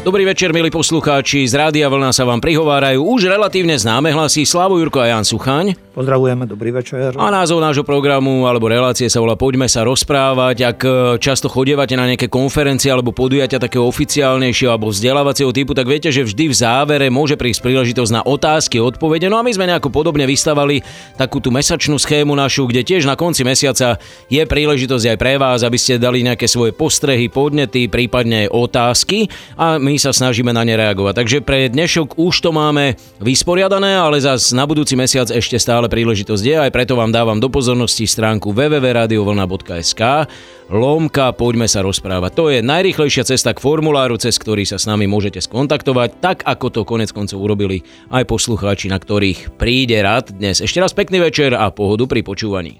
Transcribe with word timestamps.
Dobrý 0.00 0.24
večer, 0.24 0.48
milí 0.56 0.72
poslucháči. 0.72 1.44
Z 1.44 1.60
Rádia 1.60 1.84
Vlna 1.92 2.16
sa 2.16 2.24
vám 2.24 2.40
prihovárajú 2.40 3.04
už 3.04 3.28
relatívne 3.28 3.76
známe 3.76 4.08
hlasy 4.08 4.48
Slavo 4.48 4.80
Jurko 4.80 5.04
a 5.04 5.12
Jan 5.12 5.28
Suchaň. 5.28 5.76
Pozdravujeme, 5.92 6.48
dobrý 6.48 6.72
večer. 6.72 7.12
A 7.20 7.28
názov 7.28 7.60
nášho 7.60 7.84
programu 7.84 8.48
alebo 8.48 8.64
relácie 8.72 9.12
sa 9.12 9.20
volá 9.20 9.36
Poďme 9.36 9.68
sa 9.68 9.84
rozprávať. 9.84 10.56
Ak 10.64 10.78
e, 10.80 10.88
často 11.20 11.52
chodievate 11.52 11.92
na 12.00 12.08
nejaké 12.08 12.32
konferencie 12.32 12.88
alebo 12.88 13.12
podujatia 13.12 13.60
takého 13.60 13.84
oficiálnejšieho 13.84 14.72
alebo 14.72 14.88
vzdelávacieho 14.88 15.52
typu, 15.52 15.76
tak 15.76 15.84
viete, 15.84 16.08
že 16.08 16.24
vždy 16.24 16.48
v 16.48 16.56
závere 16.56 17.06
môže 17.12 17.36
prísť 17.36 17.60
príležitosť 17.60 18.12
na 18.16 18.22
otázky, 18.24 18.80
odpovede. 18.80 19.28
No 19.28 19.36
a 19.36 19.44
my 19.44 19.52
sme 19.52 19.68
nejako 19.68 19.92
podobne 19.92 20.24
vystavali 20.24 20.80
takú 21.20 21.44
tú 21.44 21.52
mesačnú 21.52 22.00
schému 22.00 22.32
našu, 22.32 22.64
kde 22.72 22.88
tiež 22.88 23.04
na 23.04 23.20
konci 23.20 23.44
mesiaca 23.44 24.00
je 24.32 24.40
príležitosť 24.40 25.04
aj 25.12 25.16
pre 25.20 25.36
vás, 25.36 25.60
aby 25.60 25.76
ste 25.76 26.00
dali 26.00 26.24
nejaké 26.24 26.48
svoje 26.48 26.72
postrehy, 26.72 27.28
podnety, 27.28 27.92
prípadne 27.92 28.46
aj 28.46 28.54
otázky. 28.54 29.28
A 29.60 29.76
my 29.76 29.89
my 29.90 29.98
sa 29.98 30.14
snažíme 30.14 30.54
na 30.54 30.62
ne 30.62 30.78
reagovať. 30.78 31.18
Takže 31.18 31.38
pre 31.42 31.66
dnešok 31.66 32.14
už 32.14 32.46
to 32.46 32.54
máme 32.54 32.94
vysporiadané, 33.18 33.98
ale 33.98 34.22
zas 34.22 34.54
na 34.54 34.62
budúci 34.62 34.94
mesiac 34.94 35.26
ešte 35.26 35.58
stále 35.58 35.90
príležitosť 35.90 36.44
je, 36.46 36.56
aj 36.62 36.70
preto 36.70 36.94
vám 36.94 37.10
dávam 37.10 37.42
do 37.42 37.50
pozornosti 37.50 38.06
stránku 38.06 38.54
www.radiovlna.sk 38.54 40.30
lomka, 40.70 41.34
poďme 41.34 41.66
sa 41.66 41.82
rozprávať. 41.82 42.30
To 42.38 42.44
je 42.54 42.62
najrychlejšia 42.62 43.26
cesta 43.26 43.50
k 43.50 43.58
formuláru, 43.58 44.14
cez 44.22 44.38
ktorý 44.38 44.62
sa 44.62 44.78
s 44.78 44.86
nami 44.86 45.10
môžete 45.10 45.42
skontaktovať, 45.42 46.22
tak 46.22 46.46
ako 46.46 46.66
to 46.70 46.80
konec 46.86 47.10
koncov 47.10 47.42
urobili 47.42 47.82
aj 48.14 48.30
poslucháči, 48.30 48.86
na 48.86 49.02
ktorých 49.02 49.58
príde 49.58 49.98
rád 49.98 50.30
dnes. 50.30 50.62
Ešte 50.62 50.78
raz 50.78 50.94
pekný 50.94 51.18
večer 51.18 51.58
a 51.58 51.66
pohodu 51.74 52.06
pri 52.06 52.22
počúvaní. 52.22 52.78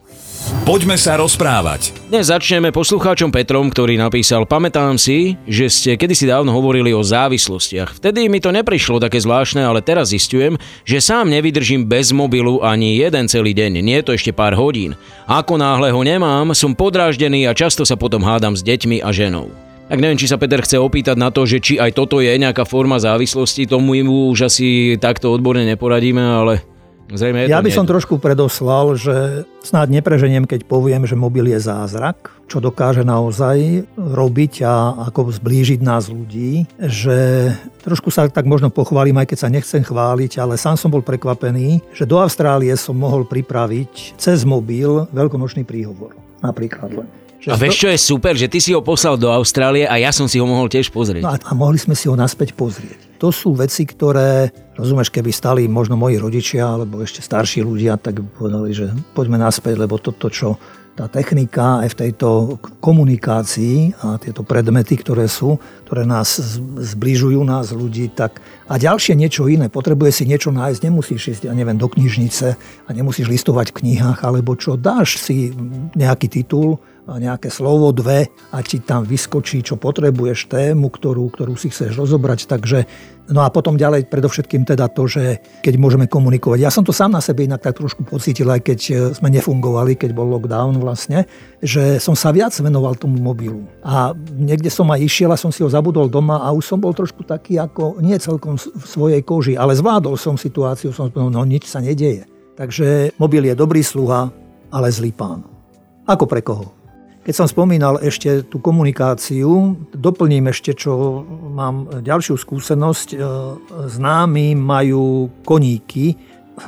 Poďme 0.65 0.95
sa 0.95 1.19
rozprávať. 1.19 1.91
Dnes 2.09 2.31
začneme 2.31 2.71
poslucháčom 2.71 3.35
Petrom, 3.35 3.69
ktorý 3.69 3.99
napísal 3.99 4.47
Pamätám 4.47 4.97
si, 4.97 5.35
že 5.45 5.67
ste 5.67 5.99
kedysi 5.99 6.31
dávno 6.31 6.55
hovorili 6.55 6.95
o 6.95 7.03
závislostiach. 7.03 7.99
Vtedy 7.99 8.31
mi 8.31 8.39
to 8.39 8.55
neprišlo 8.55 9.03
také 9.03 9.19
zvláštne, 9.19 9.67
ale 9.67 9.83
teraz 9.83 10.15
zistujem, 10.15 10.55
že 10.87 11.03
sám 11.03 11.27
nevydržím 11.27 11.91
bez 11.91 12.15
mobilu 12.15 12.63
ani 12.63 13.03
jeden 13.03 13.27
celý 13.27 13.51
deň, 13.51 13.83
nie 13.83 13.99
to 14.07 14.15
ešte 14.15 14.31
pár 14.31 14.55
hodín. 14.55 14.95
Ako 15.27 15.59
náhle 15.59 15.91
ho 15.91 16.01
nemám, 16.07 16.55
som 16.55 16.73
podráždený 16.73 17.51
a 17.51 17.53
často 17.53 17.83
sa 17.83 17.99
potom 17.99 18.23
hádam 18.23 18.55
s 18.55 18.63
deťmi 18.63 19.03
a 19.03 19.11
ženou. 19.11 19.51
Tak 19.91 19.99
neviem, 19.99 20.23
či 20.23 20.31
sa 20.31 20.39
Peter 20.39 20.63
chce 20.63 20.79
opýtať 20.79 21.19
na 21.19 21.35
to, 21.35 21.43
že 21.51 21.59
či 21.59 21.75
aj 21.83 21.99
toto 21.99 22.23
je 22.23 22.31
nejaká 22.31 22.63
forma 22.63 23.03
závislosti, 23.03 23.67
tomu 23.67 23.99
mu 24.07 24.31
už 24.31 24.47
asi 24.47 24.95
takto 25.03 25.35
odborne 25.35 25.67
neporadíme, 25.67 26.23
ale 26.23 26.63
Zrejme 27.11 27.51
ja 27.51 27.59
by 27.59 27.71
som 27.75 27.87
trošku 27.89 28.23
predoslal, 28.23 28.95
že 28.95 29.43
snáď 29.67 29.99
nepreženiem, 29.99 30.47
keď 30.47 30.63
poviem, 30.63 31.03
že 31.11 31.19
mobil 31.19 31.51
je 31.51 31.59
zázrak, 31.59 32.31
čo 32.47 32.63
dokáže 32.63 33.03
naozaj 33.03 33.83
robiť 33.99 34.63
a 34.63 35.07
ako 35.11 35.35
zblížiť 35.35 35.83
nás 35.83 36.07
ľudí, 36.07 36.71
že 36.79 37.51
trošku 37.83 38.15
sa 38.15 38.31
tak 38.31 38.47
možno 38.47 38.71
pochválim, 38.71 39.19
aj 39.19 39.35
keď 39.35 39.39
sa 39.43 39.51
nechcem 39.51 39.83
chváliť, 39.83 40.39
ale 40.39 40.55
sám 40.55 40.79
som 40.79 40.91
bol 40.91 41.03
prekvapený, 41.03 41.83
že 41.91 42.07
do 42.07 42.23
Austrálie 42.23 42.71
som 42.79 42.95
mohol 42.95 43.27
pripraviť 43.27 44.15
cez 44.15 44.47
mobil 44.47 45.11
veľkonočný 45.11 45.67
príhovor. 45.67 46.15
Napríklad 46.41 46.95
len. 46.95 47.09
Že 47.41 47.49
a 47.51 47.57
vieš, 47.57 47.77
čo 47.81 47.89
je 47.89 47.99
super, 47.99 48.37
že 48.37 48.53
ty 48.53 48.61
si 48.61 48.77
ho 48.77 48.85
poslal 48.85 49.17
do 49.17 49.33
Austrálie 49.33 49.89
a 49.89 49.97
ja 49.97 50.13
som 50.13 50.29
si 50.29 50.37
ho 50.37 50.45
mohol 50.45 50.69
tiež 50.69 50.93
pozrieť. 50.93 51.25
No 51.25 51.33
a, 51.33 51.41
a 51.41 51.53
mohli 51.57 51.81
sme 51.81 51.97
si 51.97 52.05
ho 52.05 52.13
naspäť 52.13 52.53
pozrieť. 52.53 53.10
To 53.21 53.29
sú 53.29 53.53
veci, 53.53 53.85
ktoré, 53.85 54.49
rozumieš, 54.81 55.13
keby 55.13 55.29
stali 55.29 55.69
možno 55.69 55.93
moji 55.93 56.17
rodičia 56.17 56.65
alebo 56.65 57.05
ešte 57.05 57.21
starší 57.21 57.61
ľudia, 57.61 58.01
tak 58.01 58.25
by 58.25 58.29
povedali, 58.33 58.73
že 58.73 58.89
poďme 59.13 59.37
naspäť, 59.37 59.77
lebo 59.77 60.01
toto, 60.01 60.33
čo 60.33 60.57
tá 60.97 61.05
technika 61.09 61.85
aj 61.85 61.97
v 61.97 61.99
tejto 62.01 62.29
komunikácii 62.81 64.05
a 64.05 64.21
tieto 64.21 64.45
predmety, 64.45 65.01
ktoré 65.01 65.29
sú, 65.29 65.57
ktoré 65.89 66.05
nás 66.05 66.37
zbližujú, 66.77 67.41
nás 67.45 67.73
ľudí, 67.73 68.09
tak 68.13 68.41
a 68.69 68.77
ďalšie 68.77 69.17
niečo 69.17 69.49
iné, 69.49 69.73
potrebuje 69.73 70.21
si 70.21 70.25
niečo 70.25 70.53
nájsť, 70.53 70.81
nemusíš 70.85 71.23
ísť, 71.37 71.43
ja 71.49 71.55
neviem, 71.57 71.81
do 71.81 71.89
knižnice 71.89 72.57
a 72.85 72.91
nemusíš 72.93 73.33
listovať 73.33 73.73
v 73.73 73.77
knihách, 73.85 74.25
alebo 74.25 74.57
čo, 74.57 74.77
dáš 74.77 75.21
si 75.21 75.53
nejaký 75.97 76.29
titul, 76.41 76.81
nejaké 77.19 77.51
slovo, 77.51 77.91
dve 77.91 78.31
a 78.55 78.63
ti 78.63 78.79
tam 78.79 79.03
vyskočí, 79.03 79.65
čo 79.67 79.81
potrebuješ, 79.81 80.47
tému, 80.47 80.93
ktorú, 80.93 81.27
ktorú 81.33 81.59
si 81.59 81.73
chceš 81.73 81.99
rozobrať. 81.99 82.47
Takže, 82.47 82.79
no 83.35 83.43
a 83.43 83.51
potom 83.51 83.75
ďalej 83.75 84.07
predovšetkým 84.07 84.63
teda 84.63 84.87
to, 84.93 85.11
že 85.11 85.43
keď 85.65 85.75
môžeme 85.81 86.07
komunikovať. 86.07 86.59
Ja 86.63 86.71
som 86.71 86.87
to 86.87 86.95
sám 86.95 87.17
na 87.17 87.25
sebe 87.25 87.49
inak 87.49 87.65
tak 87.65 87.81
trošku 87.81 88.07
pocítil, 88.07 88.47
aj 88.53 88.61
keď 88.63 88.79
e, 88.79 88.93
sme 89.17 89.33
nefungovali, 89.35 89.99
keď 89.99 90.15
bol 90.15 90.31
lockdown 90.31 90.79
vlastne, 90.79 91.27
že 91.59 91.99
som 91.99 92.15
sa 92.15 92.31
viac 92.31 92.55
venoval 92.61 92.95
tomu 92.95 93.19
mobilu. 93.19 93.67
A 93.83 94.15
niekde 94.37 94.71
som 94.71 94.87
aj 94.93 95.03
išiel 95.03 95.35
a 95.35 95.41
som 95.41 95.51
si 95.51 95.67
ho 95.67 95.71
zabudol 95.73 96.07
doma 96.07 96.45
a 96.45 96.55
už 96.55 96.63
som 96.63 96.79
bol 96.79 96.95
trošku 96.95 97.27
taký 97.27 97.59
ako 97.59 97.99
nie 97.99 98.15
celkom 98.23 98.55
v 98.61 98.85
svojej 98.87 99.23
koži, 99.25 99.59
ale 99.59 99.75
zvládol 99.75 100.15
som 100.15 100.39
situáciu, 100.39 100.95
som 100.95 101.11
povedal, 101.11 101.33
no 101.33 101.43
nič 101.43 101.67
sa 101.67 101.83
nedieje. 101.83 102.29
Takže 102.61 103.17
mobil 103.17 103.49
je 103.49 103.55
dobrý 103.57 103.81
sluha, 103.81 104.29
ale 104.69 104.93
zlý 104.93 105.17
pán. 105.17 105.41
Ako 106.05 106.27
pre 106.27 106.43
koho? 106.45 106.80
Keď 107.21 107.35
som 107.37 107.45
spomínal 107.45 108.01
ešte 108.01 108.49
tú 108.49 108.65
komunikáciu, 108.65 109.77
doplním 109.93 110.49
ešte, 110.49 110.73
čo 110.73 111.21
mám 111.53 112.01
ďalšiu 112.01 112.41
skúsenosť. 112.41 113.09
E, 113.13 113.17
známi 113.93 114.57
majú 114.57 115.29
koníky, 115.45 116.17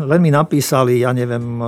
len 0.05 0.21
mi 0.21 0.29
napísali, 0.29 1.01
ja 1.01 1.17
neviem, 1.17 1.41
e, 1.57 1.65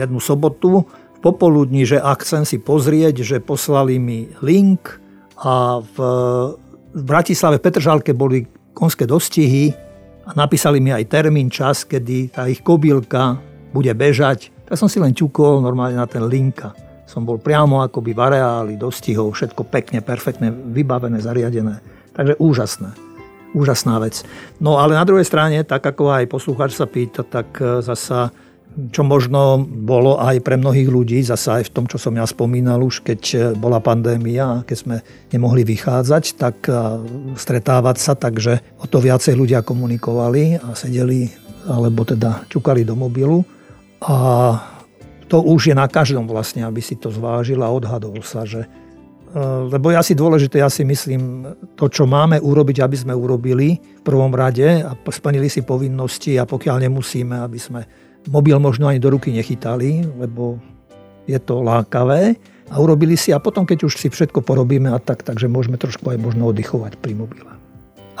jednu 0.00 0.24
sobotu 0.24 0.88
v 0.88 1.18
popoludní, 1.20 1.84
že 1.84 2.00
ak 2.00 2.24
chcem 2.24 2.48
si 2.48 2.56
pozrieť, 2.56 3.20
že 3.20 3.44
poslali 3.44 4.00
mi 4.00 4.32
link 4.40 4.88
a 5.44 5.84
v, 5.84 5.96
v 6.96 7.02
Bratislave 7.04 7.60
v 7.60 7.64
Petržálke 7.68 8.16
boli 8.16 8.48
konské 8.72 9.04
dostihy 9.04 9.76
a 10.24 10.32
napísali 10.32 10.80
mi 10.80 10.96
aj 10.96 11.12
termín, 11.12 11.52
čas, 11.52 11.84
kedy 11.84 12.32
tá 12.32 12.48
ich 12.48 12.64
kobylka 12.64 13.36
bude 13.76 13.92
bežať. 13.92 14.48
Tak 14.64 14.80
som 14.80 14.88
si 14.88 14.96
len 14.96 15.12
ťukol 15.12 15.60
normálne 15.60 16.00
na 16.00 16.08
ten 16.08 16.24
linka 16.24 16.72
som 17.04 17.22
bol 17.22 17.36
priamo 17.36 17.84
akoby 17.84 18.16
v 18.16 18.20
areáli, 18.20 18.74
dostihol, 18.80 19.32
všetko 19.32 19.68
pekne, 19.68 20.00
perfektne, 20.00 20.50
vybavené, 20.50 21.20
zariadené. 21.20 21.84
Takže 22.16 22.34
úžasné. 22.40 22.90
Úžasná 23.54 24.02
vec. 24.02 24.26
No 24.58 24.82
ale 24.82 24.98
na 24.98 25.06
druhej 25.06 25.22
strane, 25.22 25.62
tak 25.62 25.84
ako 25.84 26.10
aj 26.10 26.32
poslucháč 26.32 26.74
sa 26.74 26.90
pýta, 26.90 27.22
tak 27.22 27.54
e, 27.62 27.84
zasa 27.86 28.34
čo 28.74 29.06
možno 29.06 29.62
bolo 29.62 30.18
aj 30.18 30.42
pre 30.42 30.58
mnohých 30.58 30.90
ľudí, 30.90 31.22
zasa 31.22 31.62
aj 31.62 31.70
v 31.70 31.72
tom, 31.78 31.84
čo 31.86 31.94
som 31.94 32.10
ja 32.18 32.26
spomínal 32.26 32.82
už, 32.82 33.06
keď 33.06 33.20
e, 33.30 33.38
bola 33.54 33.78
pandémia, 33.78 34.66
keď 34.66 34.76
sme 34.76 34.96
nemohli 35.30 35.62
vychádzať, 35.62 36.24
tak 36.34 36.56
e, 36.66 36.74
stretávať 37.38 37.96
sa, 38.02 38.18
takže 38.18 38.58
o 38.82 38.90
to 38.90 38.98
viacej 38.98 39.38
ľudia 39.38 39.62
komunikovali 39.62 40.58
a 40.58 40.74
sedeli, 40.74 41.30
alebo 41.70 42.02
teda 42.02 42.50
čukali 42.50 42.82
do 42.82 42.98
mobilu. 42.98 43.46
A 44.02 44.73
to 45.34 45.42
už 45.42 45.66
je 45.66 45.74
na 45.74 45.90
každom 45.90 46.30
vlastne, 46.30 46.62
aby 46.62 46.78
si 46.78 46.94
to 46.94 47.10
zvážil 47.10 47.58
a 47.66 47.74
odhadol 47.74 48.22
sa, 48.22 48.46
že 48.46 48.62
e, 48.62 48.68
lebo 49.66 49.90
ja 49.90 49.98
si 49.98 50.14
dôležité, 50.14 50.62
ja 50.62 50.70
si 50.70 50.86
myslím, 50.86 51.42
to, 51.74 51.90
čo 51.90 52.06
máme 52.06 52.38
urobiť, 52.38 52.78
aby 52.78 52.94
sme 52.94 53.18
urobili 53.18 53.82
v 53.82 54.02
prvom 54.06 54.30
rade 54.30 54.86
a 54.86 54.94
splnili 54.94 55.50
si 55.50 55.66
povinnosti 55.66 56.38
a 56.38 56.46
pokiaľ 56.46 56.86
nemusíme, 56.86 57.34
aby 57.42 57.58
sme 57.58 57.82
mobil 58.30 58.62
možno 58.62 58.86
ani 58.86 59.02
do 59.02 59.10
ruky 59.10 59.34
nechytali, 59.34 60.06
lebo 60.22 60.62
je 61.26 61.42
to 61.42 61.66
lákavé 61.66 62.38
a 62.70 62.78
urobili 62.78 63.18
si 63.18 63.34
a 63.34 63.42
potom, 63.42 63.66
keď 63.66 63.90
už 63.90 63.98
si 63.98 64.14
všetko 64.14 64.38
porobíme 64.38 64.86
a 64.94 65.02
tak, 65.02 65.26
takže 65.26 65.50
môžeme 65.50 65.82
trošku 65.82 66.14
aj 66.14 66.18
možno 66.22 66.46
oddychovať 66.54 66.94
pri 67.02 67.18
mobile. 67.18 67.50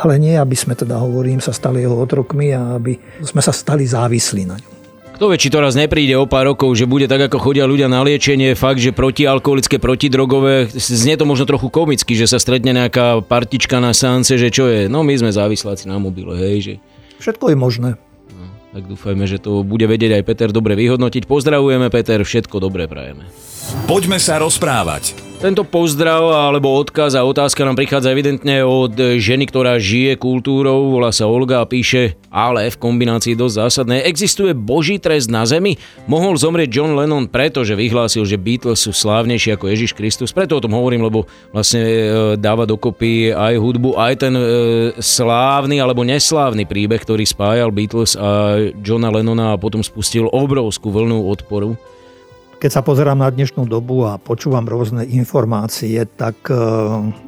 Ale 0.02 0.18
nie, 0.18 0.34
aby 0.34 0.58
sme 0.58 0.74
teda, 0.74 0.98
hovorím, 0.98 1.38
sa 1.38 1.54
stali 1.54 1.78
jeho 1.78 1.94
otrokmi 1.94 2.50
a 2.50 2.74
aby 2.74 2.98
sme 3.22 3.38
sa 3.38 3.54
stali 3.54 3.86
závislí 3.86 4.50
na 4.50 4.58
ňom. 4.58 4.73
Kto 5.14 5.30
vie, 5.30 5.38
či 5.38 5.46
to 5.46 5.62
raz 5.62 5.78
nepríde 5.78 6.18
o 6.18 6.26
pár 6.26 6.50
rokov, 6.50 6.74
že 6.74 6.90
bude 6.90 7.06
tak, 7.06 7.30
ako 7.30 7.38
chodia 7.38 7.70
ľudia 7.70 7.86
na 7.86 8.02
liečenie, 8.02 8.58
fakt, 8.58 8.82
že 8.82 8.90
protialkoholické, 8.90 9.78
protidrogové, 9.78 10.66
znie 10.74 11.14
to 11.14 11.22
možno 11.22 11.46
trochu 11.46 11.70
komicky, 11.70 12.18
že 12.18 12.26
sa 12.26 12.42
stretne 12.42 12.74
nejaká 12.74 13.22
partička 13.22 13.78
na 13.78 13.94
sánce, 13.94 14.34
že 14.34 14.50
čo 14.50 14.66
je, 14.66 14.90
no 14.90 15.06
my 15.06 15.14
sme 15.14 15.30
závisláci 15.30 15.86
na 15.86 16.02
mobile, 16.02 16.34
hej, 16.34 16.56
že... 16.58 16.74
Všetko 17.22 17.54
je 17.54 17.56
možné. 17.56 17.90
No, 18.34 18.44
tak 18.74 18.90
dúfajme, 18.90 19.22
že 19.30 19.38
to 19.38 19.62
bude 19.62 19.86
vedieť 19.86 20.18
aj 20.18 20.26
Peter 20.26 20.50
dobre 20.50 20.74
vyhodnotiť. 20.74 21.30
Pozdravujeme, 21.30 21.94
Peter, 21.94 22.18
všetko 22.18 22.58
dobré 22.58 22.90
prajeme. 22.90 23.22
Poďme 23.86 24.18
sa 24.18 24.42
rozprávať. 24.42 25.14
Tento 25.44 25.60
pozdrav 25.60 26.24
alebo 26.32 26.72
odkaz 26.72 27.12
a 27.12 27.20
otázka 27.20 27.68
nám 27.68 27.76
prichádza 27.76 28.08
evidentne 28.08 28.64
od 28.64 28.96
ženy, 28.96 29.44
ktorá 29.44 29.76
žije 29.76 30.16
kultúrou, 30.16 30.88
volá 30.88 31.12
sa 31.12 31.28
Olga 31.28 31.60
a 31.60 31.68
píše, 31.68 32.16
ale 32.32 32.72
v 32.72 32.80
kombinácii 32.80 33.36
dosť 33.36 33.60
zásadné, 33.60 34.08
existuje 34.08 34.56
boží 34.56 34.96
trest 34.96 35.28
na 35.28 35.44
zemi? 35.44 35.76
Mohol 36.08 36.40
zomrieť 36.40 36.72
John 36.72 36.96
Lennon 36.96 37.28
preto, 37.28 37.60
že 37.60 37.76
vyhlásil, 37.76 38.24
že 38.24 38.40
Beatles 38.40 38.88
sú 38.88 38.96
slávnejší 38.96 39.52
ako 39.52 39.68
Ježiš 39.68 39.92
Kristus. 39.92 40.32
Preto 40.32 40.56
o 40.56 40.64
tom 40.64 40.72
hovorím, 40.72 41.04
lebo 41.04 41.28
vlastne 41.52 41.84
e, 41.84 42.00
dáva 42.40 42.64
dokopy 42.64 43.36
aj 43.36 43.60
hudbu, 43.60 44.00
aj 44.00 44.14
ten 44.16 44.32
e, 44.32 44.44
slávny 44.96 45.76
alebo 45.76 46.08
neslávny 46.08 46.64
príbeh, 46.64 47.04
ktorý 47.04 47.28
spájal 47.28 47.68
Beatles 47.68 48.16
a 48.16 48.64
Johna 48.80 49.12
Lennona 49.12 49.52
a 49.52 49.60
potom 49.60 49.84
spustil 49.84 50.24
obrovskú 50.24 50.88
vlnu 50.88 51.28
odporu 51.28 51.76
keď 52.64 52.80
sa 52.80 52.80
pozerám 52.80 53.20
na 53.20 53.28
dnešnú 53.28 53.68
dobu 53.68 54.08
a 54.08 54.16
počúvam 54.16 54.64
rôzne 54.64 55.04
informácie, 55.04 56.00
tak 56.08 56.48
e, 56.48 56.56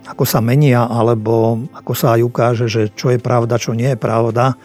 ako 0.09 0.25
sa 0.25 0.41
menia, 0.41 0.89
alebo 0.89 1.61
ako 1.77 1.93
sa 1.93 2.17
aj 2.17 2.25
ukáže, 2.25 2.67
že 2.73 2.89
čo 2.97 3.13
je 3.13 3.21
pravda, 3.21 3.61
čo 3.61 3.77
nie 3.77 3.93
je 3.93 4.01
pravda, 4.01 4.57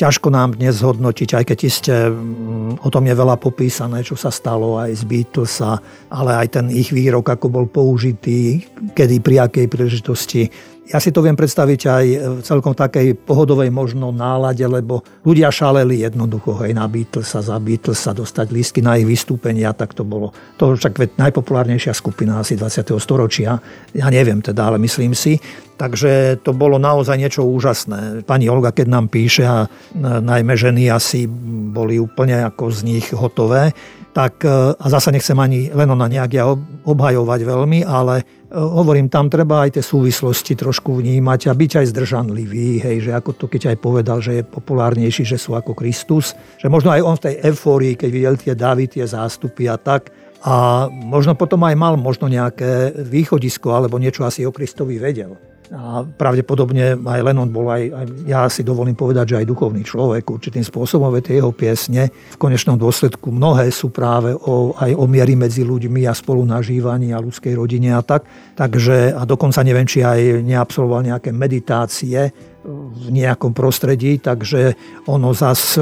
ťažko 0.00 0.32
nám 0.32 0.56
dnes 0.56 0.80
hodnotiť, 0.80 1.28
aj 1.36 1.44
keď 1.44 1.58
iste 1.60 1.96
mm, 2.08 2.80
o 2.80 2.88
tom 2.88 3.04
je 3.04 3.12
veľa 3.12 3.36
popísané, 3.36 4.00
čo 4.00 4.16
sa 4.16 4.32
stalo 4.32 4.80
aj 4.80 4.96
z 4.96 5.04
Beatlesa, 5.04 5.76
ale 6.08 6.40
aj 6.40 6.56
ten 6.56 6.66
ich 6.72 6.88
výrok, 6.88 7.28
ako 7.28 7.46
bol 7.52 7.66
použitý, 7.68 8.64
kedy, 8.96 9.20
pri 9.20 9.44
akej 9.44 9.68
príležitosti 9.68 10.48
ja 10.84 11.00
si 11.00 11.08
to 11.16 11.24
viem 11.24 11.32
predstaviť 11.32 11.80
aj 11.88 12.04
v 12.12 12.40
celkom 12.44 12.76
takej 12.76 13.16
pohodovej 13.24 13.72
možno 13.72 14.12
nálade, 14.12 14.60
lebo 14.68 15.00
ľudia 15.24 15.48
šaleli 15.48 16.04
jednoducho 16.04 16.60
hej, 16.60 16.76
na 16.76 16.84
Beatlesa, 16.84 17.40
za 17.40 17.56
Beatlesa, 17.56 18.12
dostať 18.12 18.46
lístky 18.52 18.80
na 18.84 19.00
ich 19.00 19.08
vystúpenia, 19.08 19.72
tak 19.72 19.96
to 19.96 20.04
bolo. 20.04 20.36
To 20.60 20.76
však 20.76 21.16
najpopulárnejšia 21.16 21.96
skupina 21.96 22.44
asi 22.44 22.60
20. 22.60 23.00
storočia. 23.00 23.56
Ja 23.96 24.12
neviem 24.12 24.44
teda, 24.44 24.68
ale 24.68 24.76
myslím 24.84 25.16
si. 25.16 25.40
Takže 25.74 26.44
to 26.44 26.52
bolo 26.52 26.76
naozaj 26.76 27.16
niečo 27.16 27.42
úžasné. 27.48 28.22
Pani 28.28 28.46
Olga, 28.46 28.70
keď 28.70 28.86
nám 28.86 29.08
píše, 29.08 29.42
a 29.42 29.66
najmä 29.98 30.54
ženy 30.54 30.92
asi 30.92 31.26
boli 31.72 31.96
úplne 31.96 32.44
ako 32.44 32.70
z 32.70 32.78
nich 32.84 33.06
hotové, 33.10 33.72
tak 34.14 34.46
e, 34.46 34.48
a 34.78 34.86
zasa 34.86 35.10
nechcem 35.10 35.34
ani 35.34 35.74
Lenona 35.74 36.06
nejak 36.06 36.30
ja 36.30 36.46
obhajovať 36.86 37.40
veľmi, 37.42 37.82
ale 37.82 38.22
e, 38.22 38.24
hovorím, 38.54 39.10
tam 39.10 39.26
treba 39.26 39.66
aj 39.66 39.76
tie 39.76 39.84
súvislosti 39.84 40.54
trošku 40.54 41.02
vnímať 41.02 41.50
a 41.50 41.52
byť 41.52 41.72
aj 41.82 41.86
zdržanlivý, 41.90 42.78
hej, 42.78 43.10
že 43.10 43.12
ako 43.12 43.34
to 43.34 43.50
keď 43.50 43.74
aj 43.74 43.76
povedal, 43.82 44.22
že 44.22 44.40
je 44.40 44.44
populárnejší, 44.46 45.26
že 45.26 45.34
sú 45.34 45.58
ako 45.58 45.74
Kristus, 45.74 46.38
že 46.62 46.70
možno 46.70 46.94
aj 46.94 47.02
on 47.02 47.18
v 47.18 47.24
tej 47.26 47.34
eufórii, 47.50 47.98
keď 47.98 48.10
videl 48.14 48.34
tie 48.38 48.54
davy, 48.54 48.86
tie 48.86 49.02
zástupy 49.02 49.66
a 49.66 49.74
tak, 49.74 50.14
a 50.44 50.86
možno 50.92 51.32
potom 51.34 51.64
aj 51.64 51.74
mal 51.74 51.96
možno 51.96 52.28
nejaké 52.28 52.92
východisko 53.00 53.72
alebo 53.72 53.96
niečo 53.96 54.28
asi 54.28 54.44
o 54.44 54.52
Kristovi 54.52 55.00
vedel. 55.00 55.40
A 55.72 56.04
pravdepodobne 56.04 56.92
aj 57.00 57.20
Lennon 57.24 57.48
bol 57.48 57.72
aj, 57.72 57.82
aj, 57.88 58.06
ja 58.28 58.44
si 58.52 58.60
dovolím 58.60 58.92
povedať, 58.92 59.32
že 59.32 59.38
aj 59.40 59.48
duchovný 59.48 59.80
človek 59.80 60.28
určitým 60.28 60.60
spôsobom, 60.60 61.08
veď 61.08 61.40
jeho 61.40 61.56
piesne 61.56 62.12
v 62.12 62.36
konečnom 62.36 62.76
dôsledku 62.76 63.32
mnohé 63.32 63.72
sú 63.72 63.88
práve 63.88 64.36
o, 64.36 64.76
aj 64.76 64.92
o 64.92 65.04
miery 65.08 65.32
medzi 65.40 65.64
ľuďmi 65.64 66.04
a 66.04 66.12
spolunažívaní 66.12 67.16
a 67.16 67.22
ľudskej 67.24 67.56
rodine 67.56 67.96
a 67.96 68.04
tak. 68.04 68.28
Takže, 68.52 69.16
a 69.16 69.24
dokonca 69.24 69.64
neviem, 69.64 69.88
či 69.88 70.04
aj 70.04 70.44
neabsolvoval 70.44 71.08
nejaké 71.08 71.32
meditácie 71.32 72.28
v 72.64 73.06
nejakom 73.08 73.56
prostredí, 73.56 74.20
takže 74.20 74.76
ono 75.08 75.32
zas 75.32 75.80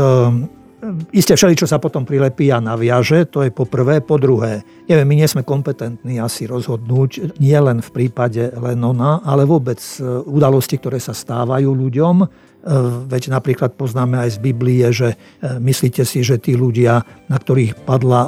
Isté 1.14 1.38
všeli, 1.38 1.55
čo 1.55 1.70
sa 1.70 1.79
potom 1.79 2.02
prilepí 2.02 2.50
a 2.50 2.58
naviaže, 2.58 3.31
to 3.31 3.46
je 3.46 3.55
po 3.55 3.70
prvé. 3.70 4.02
Po 4.02 4.19
druhé, 4.19 4.67
neviem, 4.90 5.06
my 5.06 5.14
nie 5.14 5.31
sme 5.31 5.46
kompetentní 5.46 6.19
asi 6.19 6.50
rozhodnúť, 6.50 7.38
nie 7.38 7.55
len 7.55 7.79
v 7.79 7.90
prípade 7.94 8.50
Lenona, 8.58 9.23
ale 9.23 9.46
vôbec 9.46 9.79
e, 9.79 10.02
udalosti, 10.26 10.82
ktoré 10.82 10.99
sa 10.99 11.14
stávajú 11.14 11.70
ľuďom. 11.70 12.17
E, 12.19 12.26
veď 13.06 13.31
napríklad 13.31 13.79
poznáme 13.79 14.26
aj 14.26 14.34
z 14.34 14.38
Biblie, 14.43 14.82
že 14.90 15.14
e, 15.14 15.17
myslíte 15.62 16.02
si, 16.02 16.26
že 16.26 16.43
tí 16.43 16.58
ľudia, 16.58 17.06
na 17.31 17.38
ktorých 17.38 17.87
padla 17.87 18.26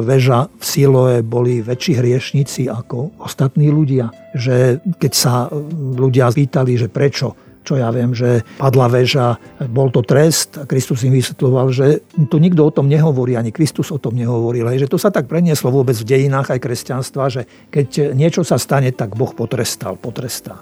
väža 0.00 0.48
v 0.48 0.64
Siloe, 0.64 1.20
boli 1.20 1.60
väčší 1.60 2.00
hriešnici 2.00 2.72
ako 2.72 3.20
ostatní 3.20 3.68
ľudia. 3.68 4.08
Že 4.32 4.80
keď 4.96 5.12
sa 5.12 5.52
ľudia 5.76 6.32
pýtali, 6.32 6.72
že 6.72 6.88
prečo 6.88 7.51
čo 7.62 7.78
ja 7.78 7.88
viem, 7.94 8.10
že 8.12 8.42
padla 8.58 8.90
väža, 8.90 9.38
bol 9.70 9.88
to 9.88 10.02
trest 10.02 10.58
a 10.58 10.66
Kristus 10.66 11.06
im 11.06 11.14
vysvetľoval, 11.14 11.66
že 11.70 12.02
tu 12.26 12.36
nikto 12.42 12.66
o 12.66 12.74
tom 12.74 12.90
nehovorí, 12.90 13.38
ani 13.38 13.54
Kristus 13.54 13.90
o 13.94 13.98
tom 14.02 14.18
nehovoril. 14.18 14.66
Hej, 14.68 14.86
že 14.86 14.90
to 14.90 14.98
sa 14.98 15.14
tak 15.14 15.30
prenieslo 15.30 15.70
vôbec 15.70 15.94
v 15.94 16.08
dejinách 16.08 16.54
aj 16.54 16.60
kresťanstva, 16.60 17.24
že 17.30 17.42
keď 17.70 18.12
niečo 18.12 18.42
sa 18.42 18.58
stane, 18.58 18.90
tak 18.90 19.14
Boh 19.14 19.30
potrestal, 19.30 19.94
potrestá. 19.96 20.60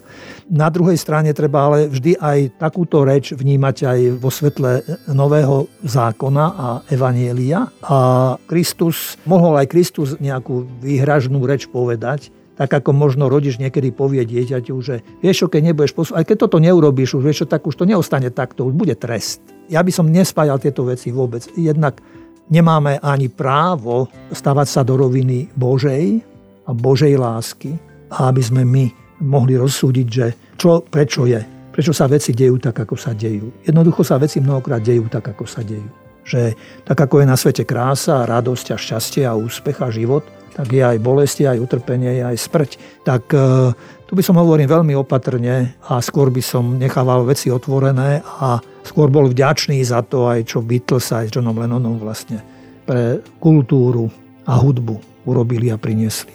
Na 0.51 0.67
druhej 0.67 0.99
strane 0.99 1.31
treba 1.31 1.71
ale 1.71 1.87
vždy 1.87 2.19
aj 2.19 2.39
takúto 2.59 3.07
reč 3.07 3.31
vnímať 3.33 3.77
aj 3.87 3.99
vo 4.19 4.31
svetle 4.35 4.83
nového 5.07 5.71
zákona 5.87 6.45
a 6.59 6.69
evanielia. 6.91 7.71
A 7.87 8.35
Kristus, 8.51 9.15
mohol 9.25 9.57
aj 9.63 9.71
Kristus 9.71 10.19
nejakú 10.19 10.67
výhražnú 10.83 11.39
reč 11.47 11.71
povedať, 11.71 12.35
tak 12.61 12.77
ako 12.77 12.93
možno 12.93 13.33
rodič 13.33 13.57
niekedy 13.57 13.89
povie 13.89 14.21
dieťaťu, 14.29 14.75
že 14.85 15.01
vieš 15.25 15.37
čo, 15.41 15.47
keď 15.49 15.73
nebudeš 15.73 15.97
posúvať, 15.97 16.21
aj 16.21 16.27
keď 16.29 16.37
toto 16.45 16.61
neurobíš, 16.61 17.17
už 17.17 17.25
vieš 17.25 17.39
čo, 17.41 17.47
tak 17.49 17.65
už 17.65 17.73
to 17.73 17.89
neostane 17.89 18.29
takto, 18.29 18.69
už 18.69 18.77
bude 18.77 18.93
trest. 19.01 19.41
Ja 19.73 19.81
by 19.81 19.89
som 19.89 20.13
nespájal 20.13 20.61
tieto 20.61 20.85
veci 20.85 21.09
vôbec. 21.09 21.49
Jednak 21.57 22.05
nemáme 22.53 23.01
ani 23.01 23.33
právo 23.33 24.13
stavať 24.29 24.69
sa 24.69 24.85
do 24.85 25.01
roviny 25.01 25.49
Božej 25.57 26.21
a 26.69 26.71
Božej 26.77 27.17
lásky, 27.17 27.81
aby 28.13 28.43
sme 28.45 28.69
my 28.69 28.85
mohli 29.25 29.57
rozsúdiť, 29.57 30.07
že 30.13 30.27
čo, 30.61 30.85
prečo 30.85 31.25
je, 31.25 31.41
prečo 31.73 31.97
sa 31.97 32.13
veci 32.13 32.37
dejú 32.37 32.61
tak, 32.61 32.77
ako 32.77 32.93
sa 32.93 33.17
dejú. 33.17 33.65
Jednoducho 33.65 34.05
sa 34.05 34.21
veci 34.21 34.37
mnohokrát 34.37 34.85
dejú 34.85 35.09
tak, 35.09 35.33
ako 35.33 35.49
sa 35.49 35.65
dejú. 35.65 36.10
Že 36.31 36.55
tak, 36.87 36.99
ako 37.03 37.21
je 37.21 37.27
na 37.27 37.35
svete 37.35 37.67
krása, 37.67 38.23
radosť 38.23 38.67
a 38.71 38.77
šťastie 38.79 39.27
a 39.27 39.35
úspech 39.35 39.83
a 39.83 39.91
život– 39.91 40.23
tak 40.61 40.77
je 40.77 40.83
aj 40.83 40.99
bolestie, 41.01 41.49
aj 41.49 41.63
utrpenie, 41.63 42.21
aj 42.21 42.37
smrť. 42.37 42.71
Tak 43.07 43.23
e, 43.33 43.73
tu 44.05 44.13
by 44.13 44.21
som 44.21 44.37
hovoril 44.37 44.69
veľmi 44.69 44.93
opatrne 44.99 45.79
a 45.89 46.03
skôr 46.05 46.29
by 46.29 46.43
som 46.43 46.77
nechával 46.77 47.25
veci 47.25 47.49
otvorené 47.49 48.21
a 48.21 48.59
skôr 48.85 49.09
bol 49.09 49.31
vďačný 49.31 49.81
za 49.81 50.03
to 50.03 50.29
aj 50.29 50.45
čo 50.45 50.61
Beatles 50.61 51.09
aj 51.15 51.33
Johnom 51.33 51.57
Lennonom 51.57 51.97
vlastne 51.97 52.43
pre 52.85 53.23
kultúru 53.39 54.11
a 54.45 54.59
hudbu 54.59 55.25
urobili 55.25 55.71
a 55.71 55.79
priniesli. 55.79 56.35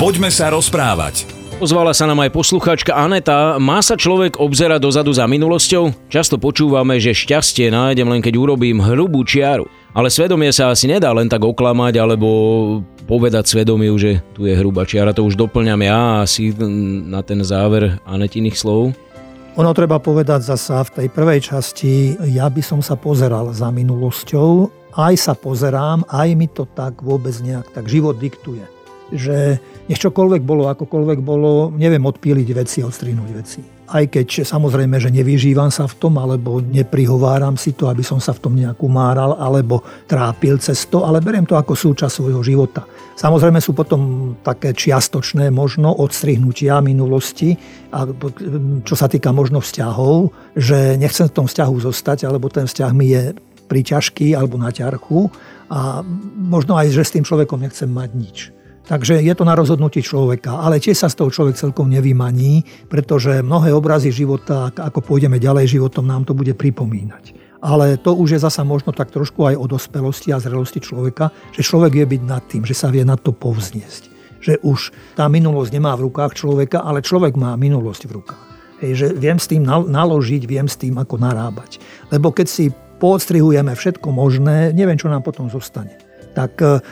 Poďme 0.00 0.32
sa 0.32 0.50
rozprávať. 0.50 1.35
Ozvala 1.56 1.96
sa 1.96 2.04
nám 2.04 2.20
aj 2.20 2.36
posluchačka 2.36 2.92
Aneta. 2.92 3.56
Má 3.56 3.80
sa 3.80 3.96
človek 3.96 4.36
obzerať 4.36 4.76
dozadu 4.76 5.08
za 5.16 5.24
minulosťou? 5.24 6.12
Často 6.12 6.36
počúvame, 6.36 7.00
že 7.00 7.16
šťastie 7.16 7.72
nájdem 7.72 8.12
len 8.12 8.20
keď 8.20 8.36
urobím 8.36 8.84
hrubú 8.84 9.24
čiaru. 9.24 9.64
Ale 9.96 10.12
svedomie 10.12 10.52
sa 10.52 10.68
asi 10.68 10.84
nedá 10.84 11.16
len 11.16 11.32
tak 11.32 11.40
oklamať 11.40 11.96
alebo 11.96 12.28
povedať 13.08 13.48
svedomiu, 13.48 13.96
že 13.96 14.20
tu 14.36 14.44
je 14.44 14.52
hrubá 14.52 14.84
čiara. 14.84 15.16
To 15.16 15.24
už 15.24 15.40
doplňam 15.40 15.80
ja 15.80 16.28
asi 16.28 16.52
na 17.08 17.24
ten 17.24 17.40
záver 17.40 18.04
Anetiných 18.04 18.60
slov. 18.60 18.92
Ono 19.56 19.72
treba 19.72 19.96
povedať 19.96 20.52
zasa 20.52 20.84
v 20.84 20.92
tej 20.92 21.08
prvej 21.08 21.40
časti, 21.40 22.20
ja 22.36 22.52
by 22.52 22.60
som 22.60 22.84
sa 22.84 23.00
pozeral 23.00 23.56
za 23.56 23.72
minulosťou, 23.72 24.68
aj 24.92 25.14
sa 25.16 25.32
pozerám, 25.32 26.04
aj 26.12 26.28
mi 26.36 26.52
to 26.52 26.68
tak 26.68 27.00
vôbec 27.00 27.32
nejak 27.40 27.72
tak 27.72 27.88
život 27.88 28.20
diktuje 28.20 28.75
že 29.12 29.62
nech 29.86 30.02
čokoľvek 30.02 30.42
bolo, 30.42 30.66
akokoľvek 30.66 31.18
bolo, 31.22 31.70
neviem 31.70 32.02
odpíliť 32.02 32.48
veci, 32.56 32.82
odstrihnúť 32.82 33.30
veci. 33.34 33.60
Aj 33.86 34.02
keď 34.02 34.42
samozrejme, 34.42 34.98
že 34.98 35.14
nevyžívam 35.14 35.70
sa 35.70 35.86
v 35.86 35.94
tom, 36.02 36.18
alebo 36.18 36.58
neprihováram 36.58 37.54
si 37.54 37.70
to, 37.78 37.86
aby 37.86 38.02
som 38.02 38.18
sa 38.18 38.34
v 38.34 38.42
tom 38.42 38.58
nejak 38.58 38.82
umáral, 38.82 39.38
alebo 39.38 39.86
trápil 40.10 40.58
cez 40.58 40.90
to, 40.90 41.06
ale 41.06 41.22
beriem 41.22 41.46
to 41.46 41.54
ako 41.54 41.78
súčasť 41.78 42.18
svojho 42.18 42.42
života. 42.42 42.82
Samozrejme 43.14 43.62
sú 43.62 43.78
potom 43.78 44.34
také 44.42 44.74
čiastočné 44.74 45.54
možno 45.54 45.94
odstrihnutia 46.02 46.82
minulosti, 46.82 47.54
a 47.94 48.10
čo 48.82 48.94
sa 48.98 49.06
týka 49.06 49.30
možno 49.30 49.62
vzťahov, 49.62 50.34
že 50.58 50.98
nechcem 50.98 51.30
v 51.30 51.36
tom 51.38 51.46
vzťahu 51.46 51.74
zostať, 51.86 52.26
alebo 52.26 52.50
ten 52.50 52.66
vzťah 52.66 52.90
mi 52.90 53.14
je 53.14 53.38
priťažký 53.66 54.34
alebo 54.34 54.58
na 54.58 54.70
ťarchu 54.70 55.26
a 55.70 56.02
možno 56.38 56.78
aj, 56.78 56.94
že 56.94 57.02
s 57.02 57.14
tým 57.18 57.26
človekom 57.26 57.58
nechcem 57.58 57.90
mať 57.90 58.10
nič. 58.14 58.38
Takže 58.86 59.18
je 59.18 59.34
to 59.34 59.42
na 59.42 59.58
rozhodnutí 59.58 59.98
človeka, 59.98 60.62
ale 60.62 60.78
tiež 60.78 60.94
sa 60.94 61.10
z 61.10 61.18
toho 61.18 61.34
človek 61.34 61.58
celkom 61.58 61.90
nevymaní, 61.90 62.62
pretože 62.86 63.42
mnohé 63.42 63.74
obrazy 63.74 64.14
života, 64.14 64.70
ako 64.70 65.02
pôjdeme 65.02 65.42
ďalej 65.42 65.74
životom, 65.74 66.06
nám 66.06 66.22
to 66.22 66.38
bude 66.38 66.54
pripomínať. 66.54 67.34
Ale 67.66 67.98
to 67.98 68.14
už 68.14 68.38
je 68.38 68.44
zasa 68.46 68.62
možno 68.62 68.94
tak 68.94 69.10
trošku 69.10 69.42
aj 69.42 69.58
o 69.58 69.66
dospelosti 69.66 70.30
a 70.30 70.38
zrelosti 70.38 70.78
človeka, 70.78 71.34
že 71.50 71.66
človek 71.66 71.98
je 71.98 72.06
byť 72.14 72.22
nad 72.22 72.46
tým, 72.46 72.62
že 72.62 72.78
sa 72.78 72.86
vie 72.94 73.02
na 73.02 73.18
to 73.18 73.34
povzniesť. 73.34 74.14
Že 74.38 74.62
už 74.62 74.94
tá 75.18 75.26
minulosť 75.26 75.74
nemá 75.74 75.98
v 75.98 76.06
rukách 76.06 76.38
človeka, 76.38 76.86
ale 76.86 77.02
človek 77.02 77.34
má 77.34 77.58
minulosť 77.58 78.06
v 78.06 78.22
rukách. 78.22 78.44
Hej, 78.86 78.92
že 78.94 79.06
viem 79.18 79.42
s 79.42 79.50
tým 79.50 79.66
naložiť, 79.66 80.46
viem 80.46 80.70
s 80.70 80.78
tým 80.78 80.94
ako 80.94 81.18
narábať. 81.18 81.82
Lebo 82.14 82.30
keď 82.30 82.46
si 82.46 82.70
podstrihujeme 83.02 83.74
všetko 83.74 84.14
možné, 84.14 84.70
neviem, 84.70 84.94
čo 84.94 85.10
nám 85.10 85.26
potom 85.26 85.50
zostane 85.50 86.05
tak 86.36 86.60
e, 86.60 86.84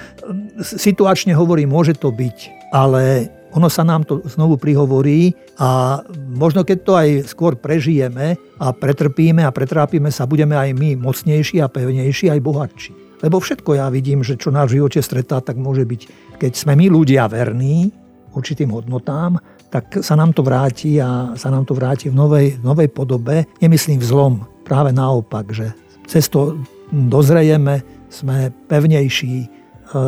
situačne 0.64 1.36
hovorí, 1.36 1.68
môže 1.68 1.92
to 1.92 2.08
byť, 2.08 2.72
ale 2.72 3.28
ono 3.54 3.68
sa 3.70 3.86
nám 3.86 4.02
to 4.02 4.24
znovu 4.26 4.58
prihovorí 4.58 5.30
a 5.60 6.02
možno 6.34 6.66
keď 6.66 6.78
to 6.82 6.92
aj 6.98 7.08
skôr 7.30 7.54
prežijeme 7.54 8.34
a 8.58 8.74
pretrpíme 8.74 9.46
a 9.46 9.54
pretrápime 9.54 10.10
sa, 10.10 10.26
budeme 10.26 10.58
aj 10.58 10.74
my 10.74 10.98
mocnejší 10.98 11.62
a 11.62 11.70
pevnejší, 11.70 12.32
aj 12.34 12.40
bohatší. 12.42 12.92
Lebo 13.22 13.38
všetko 13.38 13.78
ja 13.78 13.86
vidím, 13.94 14.26
že 14.26 14.34
čo 14.34 14.50
nás 14.50 14.68
v 14.68 14.82
živote 14.82 14.98
stretá, 14.98 15.38
tak 15.38 15.54
môže 15.54 15.86
byť, 15.86 16.34
keď 16.42 16.52
sme 16.58 16.74
my 16.74 16.90
ľudia 16.90 17.30
verní 17.30 17.94
určitým 18.34 18.74
hodnotám, 18.74 19.38
tak 19.70 20.02
sa 20.02 20.18
nám 20.18 20.34
to 20.34 20.42
vráti 20.42 20.98
a 20.98 21.38
sa 21.38 21.48
nám 21.54 21.62
to 21.62 21.78
vráti 21.78 22.10
v 22.10 22.18
novej, 22.18 22.58
novej 22.58 22.90
podobe. 22.90 23.46
Nemyslím 23.62 24.02
v 24.02 24.06
zlom, 24.06 24.34
práve 24.66 24.90
naopak, 24.90 25.54
že 25.54 25.70
cez 26.10 26.26
to 26.26 26.58
dozrejeme, 26.90 27.82
sme 28.14 28.54
pevnejší, 28.71 29.50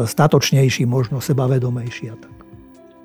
statočnejší, 0.07 0.87
možno 0.87 1.19
sebavedomejší 1.19 2.15
a 2.15 2.17
tak. 2.17 2.37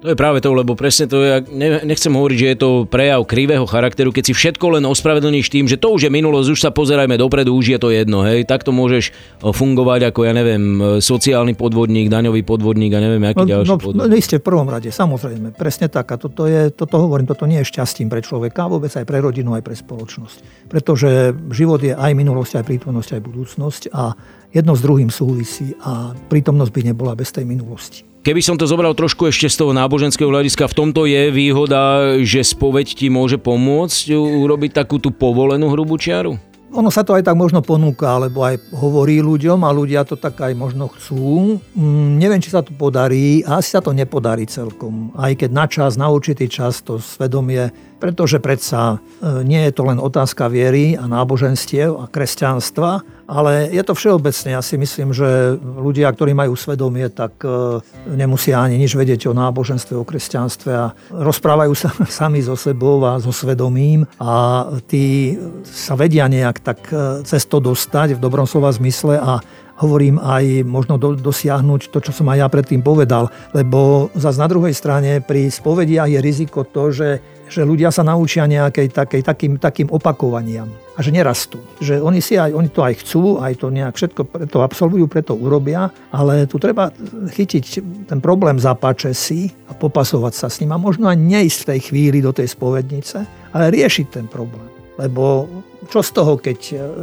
To 0.02 0.10
je 0.10 0.18
práve 0.18 0.42
to, 0.42 0.50
lebo 0.50 0.74
presne 0.74 1.06
to 1.06 1.22
je, 1.22 1.46
nechcem 1.86 2.10
hovoriť, 2.10 2.38
že 2.42 2.48
je 2.50 2.58
to 2.58 2.70
prejav 2.90 3.22
krivého 3.22 3.70
charakteru, 3.70 4.10
keď 4.10 4.24
si 4.26 4.34
všetko 4.34 4.82
len 4.82 4.84
ospravedlníš 4.90 5.54
tým, 5.54 5.70
že 5.70 5.78
to 5.78 5.94
už 5.94 6.10
je 6.10 6.12
minulosť, 6.12 6.50
už 6.50 6.58
sa 6.58 6.74
pozerajme 6.74 7.22
dopredu, 7.22 7.54
už 7.54 7.78
je 7.78 7.78
to 7.78 7.94
jedno, 7.94 8.26
hej, 8.26 8.50
takto 8.50 8.74
môžeš 8.74 9.14
fungovať 9.46 10.10
ako, 10.10 10.26
ja 10.26 10.34
neviem, 10.34 10.98
sociálny 10.98 11.54
podvodník, 11.54 12.10
daňový 12.10 12.42
podvodník 12.42 12.98
a 12.98 13.00
neviem, 13.06 13.22
aký 13.30 13.46
no, 13.46 13.52
ďalší 13.54 13.70
no, 13.70 13.78
podvodník. 13.78 14.10
No, 14.10 14.26
ste 14.26 14.42
v 14.42 14.46
prvom 14.50 14.66
rade, 14.74 14.90
samozrejme, 14.90 15.54
presne 15.54 15.86
tak. 15.86 16.10
A 16.10 16.18
toto, 16.18 16.50
je, 16.50 16.74
toto 16.74 16.98
hovorím, 16.98 17.30
toto 17.30 17.46
nie 17.46 17.62
je 17.62 17.70
šťastím 17.70 18.10
pre 18.10 18.26
človeka, 18.26 18.66
vôbec 18.66 18.90
aj 18.90 19.06
pre 19.06 19.22
rodinu, 19.22 19.54
aj 19.54 19.62
pre 19.62 19.78
spoločnosť. 19.78 20.66
Pretože 20.66 21.38
život 21.54 21.78
je 21.78 21.94
aj 21.94 22.10
minulosť, 22.18 22.58
aj 22.58 22.66
prítomnosť, 22.66 23.10
aj 23.14 23.22
budúcnosť 23.22 23.94
a 23.94 24.18
jedno 24.52 24.76
s 24.76 24.84
druhým 24.84 25.10
súvisí 25.10 25.76
a 25.84 26.16
prítomnosť 26.32 26.72
by 26.72 26.82
nebola 26.92 27.16
bez 27.16 27.32
tej 27.32 27.48
minulosti. 27.48 28.08
Keby 28.22 28.38
som 28.46 28.54
to 28.54 28.70
zobral 28.70 28.94
trošku 28.94 29.34
ešte 29.34 29.50
z 29.50 29.66
toho 29.66 29.74
náboženského 29.74 30.30
hľadiska, 30.30 30.70
v 30.70 30.78
tomto 30.78 31.10
je 31.10 31.34
výhoda, 31.34 32.14
že 32.22 32.46
spoveď 32.46 32.94
ti 32.94 33.10
môže 33.10 33.42
pomôcť 33.42 34.14
urobiť 34.14 34.78
takú 34.78 35.02
tú 35.02 35.10
povolenú 35.10 35.74
hrubú 35.74 35.98
čiaru? 35.98 36.38
Ono 36.72 36.88
sa 36.88 37.04
to 37.04 37.20
aj 37.20 37.28
tak 37.28 37.36
možno 37.36 37.60
ponúka, 37.60 38.16
alebo 38.16 38.48
aj 38.48 38.56
hovorí 38.72 39.20
ľuďom 39.20 39.60
a 39.68 39.76
ľudia 39.76 40.08
to 40.08 40.16
tak 40.16 40.40
aj 40.40 40.56
možno 40.56 40.88
chcú. 40.88 41.60
Mm, 41.76 42.16
neviem, 42.16 42.40
či 42.40 42.48
sa 42.48 42.64
to 42.64 42.72
podarí, 42.72 43.44
asi 43.44 43.76
sa 43.76 43.84
to 43.84 43.92
nepodarí 43.92 44.48
celkom. 44.48 45.12
Aj 45.20 45.36
keď 45.36 45.50
na 45.52 45.66
čas, 45.68 46.00
na 46.00 46.08
určitý 46.08 46.48
čas 46.48 46.80
to 46.80 46.96
svedomie, 46.96 47.76
pretože 48.00 48.40
predsa 48.40 49.04
e, 49.20 49.44
nie 49.44 49.68
je 49.68 49.76
to 49.76 49.84
len 49.84 50.00
otázka 50.00 50.48
viery 50.48 50.96
a 50.96 51.12
náboženstiev 51.12 52.00
a 52.00 52.08
kresťanstva, 52.08 53.04
ale 53.32 53.72
je 53.72 53.80
to 53.80 53.96
všeobecne. 53.96 54.52
Ja 54.52 54.60
si 54.60 54.76
myslím, 54.76 55.16
že 55.16 55.56
ľudia, 55.64 56.12
ktorí 56.12 56.36
majú 56.36 56.60
svedomie, 56.60 57.08
tak 57.08 57.40
e, 57.48 57.80
nemusia 58.12 58.60
ani 58.60 58.76
nič 58.76 59.00
vedieť 59.00 59.32
o 59.32 59.34
náboženstve, 59.34 59.96
o 59.96 60.04
kresťanstve 60.04 60.72
a 60.76 60.92
rozprávajú 61.16 61.72
sa 61.72 61.96
sami 62.20 62.44
so 62.44 62.60
sebou 62.60 63.00
a 63.08 63.24
so 63.24 63.32
svedomím 63.32 64.04
a 64.20 64.68
tí 64.84 65.40
sa 65.64 65.96
vedia 65.96 66.28
nejak 66.28 66.60
tak 66.60 66.80
e, 66.92 67.24
cez 67.24 67.48
to 67.48 67.64
dostať 67.64 68.20
v 68.20 68.24
dobrom 68.24 68.44
slova 68.44 68.68
zmysle 68.76 69.16
a 69.16 69.40
hovorím 69.80 70.22
aj 70.22 70.68
možno 70.68 71.02
do, 71.02 71.18
dosiahnuť 71.18 71.90
to, 71.90 71.98
čo 72.04 72.12
som 72.14 72.30
aj 72.30 72.38
ja 72.38 72.48
predtým 72.52 72.86
povedal. 72.86 73.34
Lebo 73.56 74.12
zase 74.14 74.38
na 74.38 74.46
druhej 74.46 74.78
strane 74.78 75.24
pri 75.26 75.50
spovediach 75.50 76.12
je 76.12 76.20
riziko 76.22 76.62
to, 76.62 76.94
že 76.94 77.08
že 77.52 77.68
ľudia 77.68 77.92
sa 77.92 78.08
naučia 78.08 78.48
nejakej 78.48 78.96
takej, 78.96 79.22
takým, 79.28 79.54
takým 79.60 79.92
opakovaniam 79.92 80.72
a 80.96 81.00
že 81.04 81.12
nerastú. 81.12 81.60
Že 81.84 82.00
oni, 82.00 82.24
si 82.24 82.40
aj, 82.40 82.56
oni 82.56 82.70
to 82.72 82.82
aj 82.88 82.94
chcú, 83.04 83.44
aj 83.44 83.54
to 83.60 83.68
nejak 83.68 83.96
všetko 84.00 84.22
preto 84.24 84.64
absolvujú, 84.64 85.12
preto 85.12 85.36
urobia, 85.36 85.92
ale 86.16 86.48
tu 86.48 86.56
treba 86.56 86.96
chytiť 87.36 87.66
ten 88.08 88.20
problém 88.24 88.56
zapáče 88.56 89.12
si 89.12 89.52
a 89.68 89.76
popasovať 89.76 90.34
sa 90.34 90.48
s 90.48 90.64
ním 90.64 90.72
a 90.72 90.80
možno 90.80 91.12
aj 91.12 91.20
neísť 91.20 91.60
v 91.60 91.70
tej 91.76 91.80
chvíli 91.92 92.20
do 92.24 92.32
tej 92.32 92.48
spovednice, 92.48 93.18
ale 93.52 93.76
riešiť 93.76 94.08
ten 94.08 94.26
problém. 94.32 94.68
Lebo 94.96 95.48
čo 95.92 96.00
z 96.00 96.12
toho, 96.16 96.40
keď 96.40 96.60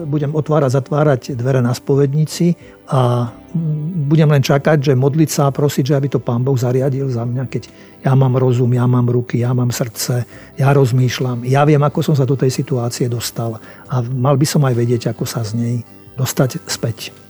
budem 0.09 0.33
otvárať, 0.33 0.81
zatvárať 0.81 1.21
dvere 1.37 1.61
na 1.61 1.77
spovednici 1.77 2.57
a 2.89 3.29
budem 4.09 4.33
len 4.33 4.41
čakať, 4.41 4.81
že 4.81 4.93
modliť 4.97 5.29
sa 5.29 5.43
a 5.49 5.55
prosiť, 5.55 5.93
že 5.93 5.97
aby 6.01 6.09
to 6.09 6.25
Pán 6.25 6.41
Boh 6.41 6.57
zariadil 6.57 7.13
za 7.13 7.29
mňa, 7.29 7.45
keď 7.53 7.69
ja 8.01 8.17
mám 8.17 8.41
rozum, 8.41 8.73
ja 8.73 8.89
mám 8.89 9.05
ruky, 9.13 9.45
ja 9.45 9.53
mám 9.53 9.69
srdce, 9.69 10.25
ja 10.57 10.69
rozmýšľam, 10.73 11.45
ja 11.45 11.69
viem, 11.69 11.85
ako 11.85 12.01
som 12.01 12.17
sa 12.17 12.25
do 12.25 12.33
tej 12.33 12.49
situácie 12.49 13.13
dostal 13.13 13.61
a 13.93 14.01
mal 14.01 14.41
by 14.41 14.47
som 14.49 14.65
aj 14.65 14.73
vedieť, 14.73 15.13
ako 15.13 15.29
sa 15.29 15.45
z 15.45 15.53
nej 15.53 15.75
dostať 16.17 16.65
späť. 16.65 17.28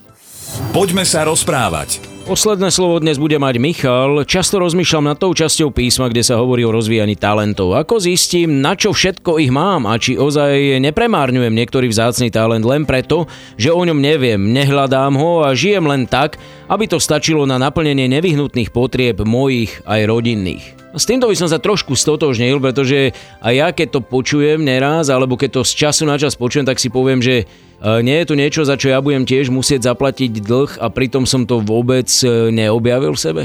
Poďme 0.72 1.02
sa 1.02 1.26
rozprávať. 1.26 2.18
Posledné 2.28 2.68
slovo 2.68 3.00
dnes 3.00 3.16
bude 3.16 3.40
mať 3.40 3.56
Michal. 3.56 4.20
Často 4.28 4.60
rozmýšľam 4.60 5.08
nad 5.08 5.16
tou 5.16 5.32
časťou 5.32 5.72
písma, 5.72 6.12
kde 6.12 6.20
sa 6.20 6.36
hovorí 6.36 6.60
o 6.60 6.68
rozvíjaní 6.68 7.16
talentov. 7.16 7.72
Ako 7.72 8.04
zistím, 8.04 8.60
na 8.60 8.76
čo 8.76 8.92
všetko 8.92 9.40
ich 9.40 9.48
mám 9.48 9.88
a 9.88 9.96
či 9.96 10.20
ozaj 10.20 10.76
nepremárňujem 10.76 11.56
niektorý 11.56 11.88
vzácný 11.88 12.28
talent 12.28 12.68
len 12.68 12.84
preto, 12.84 13.24
že 13.56 13.72
o 13.72 13.80
ňom 13.80 13.96
neviem, 13.96 14.52
nehľadám 14.52 15.16
ho 15.16 15.40
a 15.40 15.56
žijem 15.56 15.88
len 15.88 16.04
tak, 16.04 16.36
aby 16.68 16.84
to 16.84 17.00
stačilo 17.00 17.48
na 17.48 17.56
naplnenie 17.56 18.04
nevyhnutných 18.12 18.76
potrieb 18.76 19.24
mojich 19.24 19.80
aj 19.88 20.04
rodinných. 20.04 20.77
S 20.98 21.06
týmto 21.06 21.30
by 21.30 21.36
som 21.38 21.46
sa 21.46 21.62
trošku 21.62 21.94
stotožnil, 21.94 22.58
pretože 22.58 23.14
aj 23.38 23.54
ja 23.54 23.68
keď 23.70 23.88
to 23.94 24.00
počujem 24.02 24.66
neraz, 24.66 25.06
alebo 25.14 25.38
keď 25.38 25.62
to 25.62 25.62
z 25.62 25.86
času 25.86 26.02
na 26.10 26.18
čas 26.18 26.34
počujem, 26.34 26.66
tak 26.66 26.82
si 26.82 26.90
poviem, 26.90 27.22
že 27.22 27.46
e, 27.78 28.02
nie 28.02 28.18
je 28.18 28.26
tu 28.26 28.34
niečo, 28.34 28.66
za 28.66 28.74
čo 28.74 28.90
ja 28.90 28.98
budem 28.98 29.22
tiež 29.22 29.46
musieť 29.54 29.94
zaplatiť 29.94 30.42
dlh 30.42 30.82
a 30.82 30.90
pritom 30.90 31.22
som 31.22 31.46
to 31.46 31.62
vôbec 31.62 32.10
e, 32.26 32.50
neobjavil 32.50 33.14
v 33.14 33.22
sebe? 33.22 33.42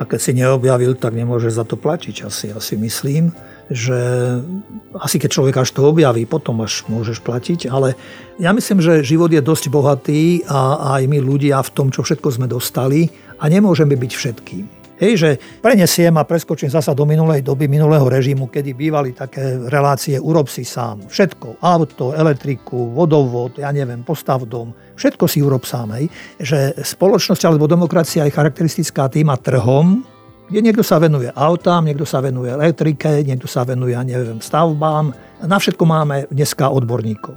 Tak 0.00 0.16
keď 0.16 0.20
si 0.24 0.32
neobjavil, 0.32 0.96
tak 0.96 1.12
nemôže 1.12 1.52
za 1.52 1.68
to 1.68 1.76
platiť 1.76 2.24
asi. 2.24 2.48
Ja 2.48 2.56
si 2.64 2.80
myslím, 2.80 3.36
že 3.68 4.00
asi 4.96 5.20
keď 5.20 5.30
človek 5.36 5.56
až 5.60 5.76
to 5.76 5.84
objaví, 5.84 6.24
potom 6.24 6.64
až 6.64 6.88
môžeš 6.88 7.20
platiť, 7.20 7.68
ale 7.68 7.92
ja 8.40 8.56
myslím, 8.56 8.80
že 8.80 9.04
život 9.04 9.28
je 9.28 9.44
dosť 9.44 9.68
bohatý 9.68 10.48
a 10.48 10.96
aj 10.96 11.04
my 11.12 11.20
ľudia 11.20 11.60
v 11.60 11.72
tom, 11.76 11.92
čo 11.92 12.00
všetko 12.00 12.40
sme 12.40 12.48
dostali 12.48 13.12
a 13.36 13.52
nemôžeme 13.52 13.92
byť 14.00 14.12
všetkým. 14.16 14.79
Hej, 15.00 15.12
že 15.16 15.30
prenesiem 15.64 16.12
a 16.20 16.28
preskočím 16.28 16.68
zasa 16.68 16.92
do 16.92 17.08
minulej 17.08 17.40
doby, 17.40 17.64
minulého 17.64 18.04
režimu, 18.04 18.52
kedy 18.52 18.76
bývali 18.76 19.16
také 19.16 19.56
relácie 19.72 20.20
urob 20.20 20.44
si 20.44 20.60
sám. 20.60 21.08
Všetko, 21.08 21.56
auto, 21.56 22.12
elektriku, 22.12 22.92
vodovod, 22.92 23.56
ja 23.64 23.72
neviem, 23.72 24.04
postav 24.04 24.44
dom, 24.44 24.76
všetko 25.00 25.24
si 25.24 25.40
urob 25.40 25.64
sám. 25.64 25.96
Hej. 25.96 26.12
Že 26.36 26.84
spoločnosť 26.84 27.48
alebo 27.48 27.64
demokracia 27.64 28.28
je 28.28 28.36
charakteristická 28.36 29.08
tým 29.08 29.32
a 29.32 29.40
trhom, 29.40 30.04
kde 30.52 30.60
niekto 30.60 30.84
sa 30.84 31.00
venuje 31.00 31.32
autám, 31.32 31.88
niekto 31.88 32.04
sa 32.04 32.20
venuje 32.20 32.52
elektrike, 32.52 33.24
niekto 33.24 33.48
sa 33.48 33.64
venuje, 33.64 33.96
ja 33.96 34.04
neviem, 34.04 34.36
stavbám. 34.36 35.16
Na 35.48 35.56
všetko 35.56 35.84
máme 35.88 36.28
dneska 36.28 36.68
odborníkov. 36.68 37.32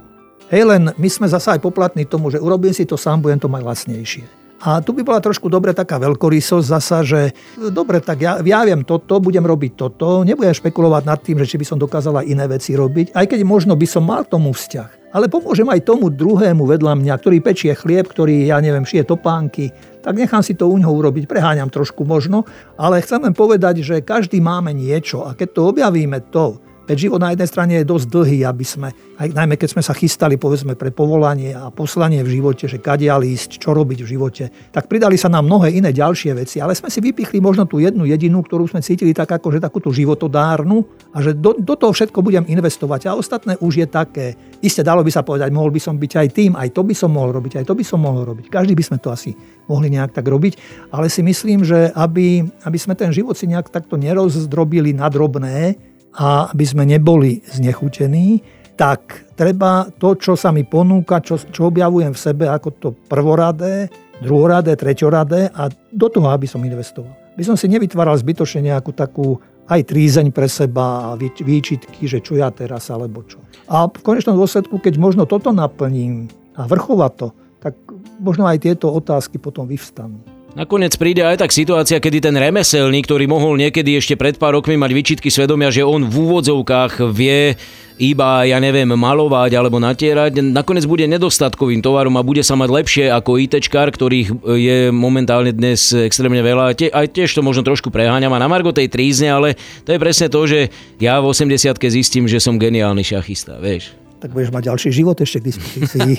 Hej, 0.51 0.67
len 0.67 0.91
my 1.00 1.08
sme 1.08 1.32
zasa 1.32 1.55
aj 1.55 1.63
poplatní 1.63 2.12
tomu, 2.12 2.27
že 2.27 2.43
urobím 2.43 2.75
si 2.75 2.84
to 2.84 3.00
sám, 3.00 3.24
budem 3.24 3.39
to 3.39 3.48
mať 3.48 3.63
lacnejšie. 3.63 4.42
A 4.63 4.79
tu 4.79 4.96
by 4.96 5.03
bola 5.03 5.20
trošku 5.20 5.51
dobre 5.51 5.75
taká 5.75 6.00
veľkorysosť 6.00 6.63
zasa, 6.63 7.03
že 7.03 7.36
dobre, 7.75 8.00
tak 8.00 8.24
ja, 8.24 8.39
ja 8.39 8.63
viem 8.63 8.88
toto, 8.88 9.20
budem 9.20 9.43
robiť 9.43 9.75
toto, 9.75 10.24
nebudem 10.24 10.55
špekulovať 10.55 11.03
nad 11.03 11.20
tým, 11.20 11.36
že 11.43 11.51
či 11.51 11.60
by 11.60 11.65
som 11.67 11.75
dokázala 11.75 12.24
iné 12.24 12.48
veci 12.48 12.72
robiť, 12.72 13.12
aj 13.12 13.25
keď 13.27 13.39
možno 13.43 13.75
by 13.75 13.84
som 13.84 14.08
mal 14.08 14.24
tomu 14.24 14.55
vzťah. 14.55 15.12
Ale 15.12 15.27
pomôžem 15.27 15.67
aj 15.67 15.84
tomu 15.84 16.08
druhému 16.08 16.63
vedľa 16.63 16.96
mňa, 16.96 17.13
ktorý 17.20 17.43
pečie 17.43 17.75
chlieb, 17.75 18.08
ktorý, 18.08 18.50
ja 18.50 18.63
neviem, 18.63 18.88
šije 18.88 19.03
topánky, 19.03 19.70
tak 20.00 20.15
nechám 20.15 20.39
si 20.39 20.55
to 20.55 20.72
u 20.72 20.79
ňoho 20.79 20.96
urobiť, 20.96 21.27
preháňam 21.27 21.67
trošku 21.67 22.08
možno, 22.08 22.48
ale 22.79 23.03
chcem 23.03 23.20
len 23.20 23.36
povedať, 23.36 23.84
že 23.84 24.00
každý 24.00 24.39
máme 24.39 24.72
niečo 24.72 25.27
a 25.27 25.36
keď 25.36 25.60
to 25.60 25.62
objavíme 25.75 26.24
to, 26.32 26.58
Veď 26.83 27.07
život 27.07 27.23
na 27.23 27.31
jednej 27.31 27.47
strane 27.47 27.73
je 27.79 27.87
dosť 27.87 28.11
dlhý, 28.11 28.39
aby 28.43 28.65
sme, 28.67 28.91
aj 29.15 29.31
najmä 29.31 29.55
keď 29.55 29.69
sme 29.71 29.83
sa 29.87 29.95
chystali 29.95 30.35
povedzme 30.35 30.75
pre 30.75 30.91
povolanie 30.91 31.55
a 31.55 31.71
poslanie 31.71 32.19
v 32.19 32.35
živote, 32.35 32.67
že 32.67 32.83
kadia 32.83 33.15
ísť, 33.23 33.55
čo 33.55 33.71
robiť 33.71 34.03
v 34.03 34.11
živote, 34.11 34.43
tak 34.67 34.91
pridali 34.91 35.15
sa 35.15 35.31
nám 35.31 35.47
mnohé 35.47 35.79
iné 35.79 35.95
ďalšie 35.95 36.35
veci, 36.35 36.59
ale 36.59 36.75
sme 36.75 36.91
si 36.91 36.99
vypichli 36.99 37.39
možno 37.39 37.63
tú 37.63 37.79
jednu 37.79 38.03
jedinú, 38.03 38.43
ktorú 38.43 38.67
sme 38.67 38.83
cítili 38.83 39.15
tak 39.15 39.31
ako, 39.31 39.55
že 39.55 39.63
takúto 39.63 39.95
životodárnu 39.95 40.83
a 41.15 41.23
že 41.23 41.31
do, 41.31 41.55
do 41.55 41.79
toho 41.79 41.95
všetko 41.95 42.19
budem 42.19 42.43
investovať 42.51 43.07
a 43.07 43.15
ostatné 43.15 43.55
už 43.63 43.73
je 43.79 43.87
také. 43.87 44.35
Isté 44.59 44.83
dalo 44.83 45.07
by 45.07 45.11
sa 45.15 45.23
povedať, 45.23 45.55
mohol 45.55 45.71
by 45.71 45.79
som 45.79 45.95
byť 45.95 46.11
aj 46.19 46.27
tým, 46.35 46.51
aj 46.59 46.75
to 46.75 46.83
by 46.83 46.91
som 46.91 47.15
mohol 47.15 47.31
robiť, 47.31 47.63
aj 47.63 47.65
to 47.71 47.79
by 47.79 47.85
som 47.87 48.03
mohol 48.03 48.27
robiť. 48.27 48.51
Každý 48.51 48.75
by 48.75 48.83
sme 48.83 48.97
to 48.99 49.07
asi 49.07 49.31
mohli 49.71 49.87
nejak 49.87 50.11
tak 50.11 50.27
robiť, 50.27 50.59
ale 50.91 51.07
si 51.07 51.23
myslím, 51.23 51.63
že 51.63 51.95
aby, 51.95 52.43
aby 52.67 52.75
sme 52.75 52.91
ten 52.99 53.15
život 53.15 53.39
si 53.39 53.47
nejak 53.47 53.71
takto 53.71 53.95
nerozdrobili 53.95 54.91
na 54.91 55.07
drobné, 55.07 55.92
a 56.17 56.53
aby 56.53 56.65
sme 56.65 56.84
neboli 56.86 57.41
znechutení, 57.46 58.41
tak 58.74 59.29
treba 59.38 59.89
to, 60.01 60.17
čo 60.17 60.34
sa 60.34 60.50
mi 60.50 60.65
ponúka, 60.65 61.22
čo, 61.22 61.38
čo 61.38 61.70
objavujem 61.70 62.13
v 62.13 62.20
sebe 62.22 62.46
ako 62.50 62.70
to 62.77 62.89
prvoradé, 63.05 63.89
druhoradé, 64.22 64.74
treťoradé 64.77 65.53
a 65.53 65.70
do 65.93 66.08
toho, 66.10 66.29
aby 66.34 66.50
som 66.50 66.62
investoval. 66.62 67.13
By 67.34 67.43
som 67.46 67.58
si 67.58 67.65
nevytváral 67.70 68.13
zbytočne 68.17 68.74
nejakú 68.74 68.93
takú 68.93 69.41
aj 69.70 69.89
trízeň 69.89 70.29
pre 70.36 70.46
seba 70.51 71.13
a 71.13 71.17
výčitky, 71.17 72.05
že 72.05 72.20
čo 72.20 72.36
ja 72.36 72.51
teraz 72.51 72.91
alebo 72.91 73.24
čo. 73.24 73.39
A 73.72 73.88
v 73.88 74.03
konečnom 74.03 74.36
dôsledku, 74.36 74.77
keď 74.77 75.00
možno 75.00 75.24
toto 75.24 75.55
naplním 75.55 76.27
a 76.53 76.67
vrchovať 76.67 77.12
to, 77.15 77.27
tak 77.63 77.74
možno 78.20 78.43
aj 78.46 78.60
tieto 78.60 78.91
otázky 78.91 79.39
potom 79.39 79.63
vyvstanú. 79.63 80.20
Nakoniec 80.53 80.93
príde 81.01 81.25
aj 81.25 81.41
tak 81.41 81.50
situácia, 81.50 81.98
kedy 81.98 82.29
ten 82.29 82.38
remeselník, 82.38 83.10
ktorý 83.10 83.25
mohol 83.25 83.57
niekedy 83.57 83.98
ešte 83.98 84.13
pred 84.13 84.38
pár 84.38 84.53
rokmi 84.53 84.77
mať 84.77 84.91
vyčitky 84.93 85.33
svedomia, 85.33 85.74
že 85.74 85.81
on 85.81 86.05
v 86.05 86.13
úvodzovkách 86.13 87.10
vie 87.10 87.57
iba, 87.98 88.45
ja 88.45 88.62
neviem, 88.62 88.86
malovať 88.86 89.57
alebo 89.57 89.81
natierať, 89.81 90.45
nakoniec 90.45 90.86
bude 90.86 91.10
nedostatkovým 91.10 91.81
tovarom 91.81 92.13
a 92.22 92.25
bude 92.25 92.45
sa 92.45 92.53
mať 92.53 92.69
lepšie 92.69 93.05
ako 93.10 93.41
ITčkár, 93.50 93.89
ktorých 93.98 94.45
je 94.45 94.77
momentálne 94.93 95.50
dnes 95.50 95.89
extrémne 95.89 96.45
veľa. 96.45 96.77
Aj 96.77 97.07
tiež 97.10 97.33
to 97.33 97.41
možno 97.41 97.65
trošku 97.65 97.89
preháňam 97.89 98.38
a 98.38 98.41
na 98.41 98.45
margo 98.45 98.69
tej 98.69 98.93
trízne, 98.93 99.33
ale 99.33 99.57
to 99.89 99.89
je 99.89 99.98
presne 99.98 100.29
to, 100.29 100.41
že 100.45 100.69
ja 101.01 101.17
v 101.17 101.33
80 101.33 101.81
zistím, 101.89 102.29
že 102.29 102.38
som 102.38 102.62
geniálny 102.62 103.01
šachista, 103.01 103.57
vieš. 103.57 104.02
Tak 104.24 104.32
budeš 104.32 104.56
mať 104.56 104.72
ďalší 104.72 104.89
život 104.96 105.20
ešte 105.20 105.44
k 105.44 105.51
dispozícii. 105.51 106.15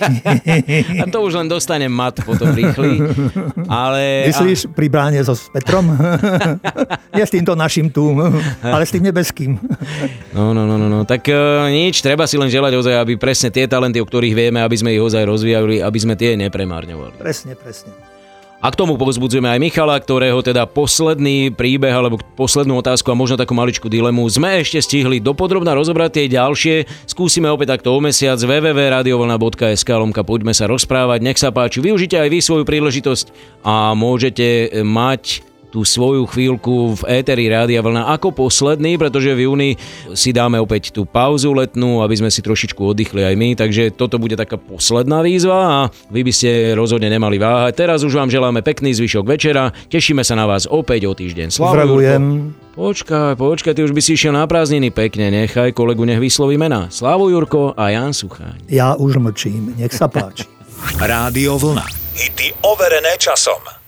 A 1.02 1.08
to 1.08 1.24
už 1.24 1.40
len 1.40 1.48
dostanem 1.48 1.88
mat 1.88 2.20
potom 2.20 2.52
rýchly. 2.52 3.00
Ale... 3.64 4.28
Myslíš 4.28 4.68
pri 4.76 4.92
bráne 4.92 5.24
so 5.24 5.32
s 5.32 5.48
Petrom? 5.48 5.88
Nie 7.16 7.24
s 7.24 7.32
týmto 7.32 7.56
našim 7.56 7.88
tu, 7.88 8.12
ale 8.60 8.84
s 8.84 8.92
tým 8.92 9.08
nebeským. 9.08 9.56
No, 10.36 10.52
no, 10.52 10.68
no, 10.68 10.76
no, 10.76 10.92
no. 10.92 11.00
tak 11.08 11.24
uh, 11.32 11.64
nič, 11.72 12.04
treba 12.04 12.28
si 12.28 12.36
len 12.36 12.52
želať 12.52 12.76
ozaj, 12.76 12.94
aby 13.00 13.16
presne 13.16 13.48
tie 13.48 13.64
talenty, 13.64 14.02
o 14.02 14.06
ktorých 14.06 14.36
vieme, 14.36 14.60
aby 14.60 14.76
sme 14.76 14.92
ich 14.92 15.00
ozaj 15.00 15.24
rozvíjali, 15.24 15.80
aby 15.80 15.98
sme 15.98 16.18
tie 16.18 16.36
nepremárňovali. 16.36 17.16
Presne, 17.16 17.56
presne. 17.56 18.13
A 18.64 18.72
k 18.72 18.80
tomu 18.80 18.96
povzbudzujeme 18.96 19.44
aj 19.44 19.60
Michala, 19.60 20.00
ktorého 20.00 20.40
teda 20.40 20.64
posledný 20.64 21.52
príbeh 21.52 21.92
alebo 21.92 22.16
poslednú 22.32 22.80
otázku 22.80 23.12
a 23.12 23.18
možno 23.18 23.36
takú 23.36 23.52
maličkú 23.52 23.92
dilemu 23.92 24.24
sme 24.32 24.64
ešte 24.64 24.80
stihli 24.80 25.20
dopodrobne 25.20 25.68
rozobrať 25.76 26.10
tie 26.16 26.32
ďalšie. 26.32 26.88
Skúsime 27.04 27.52
opäť 27.52 27.76
takto 27.76 27.92
o 27.92 28.00
mesiac 28.00 28.40
www.radiovolna.sk 28.40 29.88
lomka 29.92 30.24
poďme 30.24 30.56
sa 30.56 30.64
rozprávať. 30.64 31.20
Nech 31.20 31.36
sa 31.36 31.52
páči, 31.52 31.84
využite 31.84 32.16
aj 32.16 32.32
vy 32.32 32.40
svoju 32.40 32.64
príležitosť 32.64 33.26
a 33.68 33.92
môžete 33.92 34.80
mať 34.80 35.53
tú 35.74 35.82
svoju 35.82 36.30
chvíľku 36.30 37.02
v 37.02 37.18
éteri 37.18 37.50
Rádia 37.50 37.82
Vlna 37.82 38.06
ako 38.14 38.46
posledný, 38.46 38.94
pretože 38.94 39.34
v 39.34 39.50
júni 39.50 39.70
si 40.14 40.30
dáme 40.30 40.62
opäť 40.62 40.94
tú 40.94 41.02
pauzu 41.02 41.50
letnú, 41.50 41.98
aby 41.98 42.14
sme 42.14 42.30
si 42.30 42.46
trošičku 42.46 42.78
oddychli 42.78 43.26
aj 43.26 43.34
my, 43.34 43.58
takže 43.58 43.90
toto 43.90 44.22
bude 44.22 44.38
taká 44.38 44.54
posledná 44.54 45.18
výzva 45.26 45.58
a 45.66 45.78
vy 46.14 46.22
by 46.22 46.30
ste 46.30 46.78
rozhodne 46.78 47.10
nemali 47.10 47.42
váhať. 47.42 47.74
Teraz 47.74 48.06
už 48.06 48.14
vám 48.14 48.30
želáme 48.30 48.62
pekný 48.62 48.94
zvyšok 48.94 49.26
večera, 49.26 49.74
tešíme 49.90 50.22
sa 50.22 50.38
na 50.38 50.46
vás 50.46 50.70
opäť 50.70 51.10
o 51.10 51.12
týždeň. 51.18 51.58
Zdravujem. 51.58 52.54
Počkaj, 52.78 53.34
počkaj, 53.34 53.74
ty 53.74 53.82
už 53.82 53.94
by 53.94 54.02
si 54.02 54.14
išiel 54.14 54.30
na 54.30 54.46
prázdniny 54.46 54.94
pekne, 54.94 55.30
nechaj 55.30 55.74
kolegu 55.74 56.06
nech 56.06 56.22
vysloví 56.22 56.54
mená. 56.54 56.86
Slávu 56.86 57.34
Jurko 57.34 57.74
a 57.74 57.90
Jan 57.90 58.14
Sucháň. 58.14 58.70
Ja 58.70 58.94
už 58.94 59.18
mlčím, 59.18 59.74
nech 59.74 59.90
sa 59.90 60.06
páči. 60.06 60.46
Rádio 61.02 61.58
Vlna. 61.58 61.86
Hity 62.14 62.62
overené 62.62 63.18
časom. 63.18 63.83